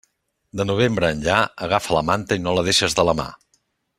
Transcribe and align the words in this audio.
De 0.61 0.65
novembre 0.69 1.11
enllà, 1.15 1.35
agafa 1.67 1.97
la 1.97 2.03
manta 2.09 2.39
i 2.39 2.43
no 2.47 2.57
la 2.61 2.65
deixes 2.71 2.99
de 3.01 3.07
la 3.11 3.17
mà. 3.23 3.29